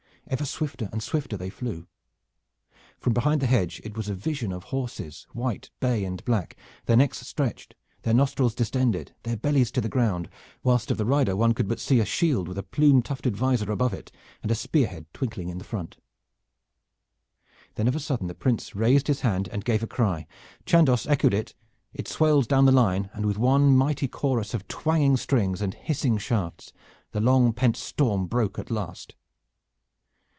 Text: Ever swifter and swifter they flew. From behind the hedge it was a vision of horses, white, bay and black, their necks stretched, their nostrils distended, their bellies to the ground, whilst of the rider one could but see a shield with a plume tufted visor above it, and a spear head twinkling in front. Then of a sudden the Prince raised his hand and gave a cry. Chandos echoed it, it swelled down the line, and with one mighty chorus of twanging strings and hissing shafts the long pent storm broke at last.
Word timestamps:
Ever 0.27 0.45
swifter 0.45 0.87
and 0.93 1.03
swifter 1.03 1.35
they 1.35 1.49
flew. 1.49 1.87
From 3.01 3.11
behind 3.11 3.41
the 3.41 3.47
hedge 3.47 3.81
it 3.83 3.97
was 3.97 4.07
a 4.07 4.15
vision 4.15 4.53
of 4.53 4.65
horses, 4.65 5.27
white, 5.33 5.71
bay 5.81 6.05
and 6.05 6.23
black, 6.23 6.55
their 6.85 6.95
necks 6.95 7.19
stretched, 7.27 7.75
their 8.03 8.13
nostrils 8.13 8.55
distended, 8.55 9.13
their 9.23 9.35
bellies 9.35 9.71
to 9.71 9.81
the 9.81 9.89
ground, 9.89 10.29
whilst 10.63 10.89
of 10.89 10.97
the 10.97 11.03
rider 11.05 11.35
one 11.35 11.53
could 11.53 11.67
but 11.67 11.81
see 11.81 11.99
a 11.99 12.05
shield 12.05 12.47
with 12.47 12.57
a 12.57 12.63
plume 12.63 13.01
tufted 13.01 13.35
visor 13.35 13.69
above 13.73 13.93
it, 13.93 14.09
and 14.41 14.49
a 14.49 14.55
spear 14.55 14.87
head 14.87 15.05
twinkling 15.11 15.49
in 15.49 15.59
front. 15.59 15.97
Then 17.75 17.89
of 17.89 17.95
a 17.95 17.99
sudden 17.99 18.27
the 18.27 18.33
Prince 18.35 18.73
raised 18.73 19.07
his 19.07 19.21
hand 19.21 19.49
and 19.49 19.65
gave 19.65 19.83
a 19.83 19.87
cry. 19.87 20.27
Chandos 20.65 21.05
echoed 21.07 21.33
it, 21.33 21.55
it 21.93 22.07
swelled 22.07 22.47
down 22.47 22.63
the 22.63 22.71
line, 22.71 23.09
and 23.11 23.25
with 23.25 23.37
one 23.37 23.75
mighty 23.75 24.07
chorus 24.07 24.53
of 24.53 24.65
twanging 24.69 25.17
strings 25.17 25.61
and 25.61 25.73
hissing 25.73 26.17
shafts 26.17 26.71
the 27.11 27.19
long 27.19 27.51
pent 27.51 27.75
storm 27.75 28.27
broke 28.27 28.57
at 28.57 28.71
last. 28.71 29.15